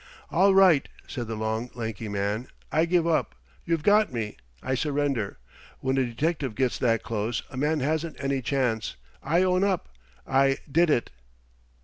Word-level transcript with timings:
"All 0.31 0.55
right," 0.55 0.89
said 1.07 1.27
the 1.27 1.35
long, 1.35 1.69
lanky 1.75 2.07
man, 2.09 2.47
"I 2.71 2.85
give 2.85 3.05
up. 3.05 3.35
You've 3.65 3.83
got 3.83 4.11
me. 4.11 4.35
I 4.63 4.73
surrender. 4.73 5.37
When 5.79 5.95
a 5.99 6.03
detective 6.03 6.55
gets 6.55 6.79
that 6.79 7.03
close, 7.03 7.43
a 7.51 7.57
man 7.57 7.81
hasn't 7.81 8.15
any 8.19 8.41
chance. 8.41 8.95
I 9.21 9.43
own 9.43 9.63
up. 9.63 9.89
I 10.25 10.57
did 10.71 10.89
it." 10.89 11.11